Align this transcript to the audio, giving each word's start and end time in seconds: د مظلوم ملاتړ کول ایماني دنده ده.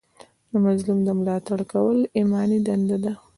د 0.51 0.53
مظلوم 0.65 0.99
ملاتړ 1.19 1.59
کول 1.73 1.99
ایماني 2.17 2.59
دنده 2.67 2.97
ده. 3.03 3.13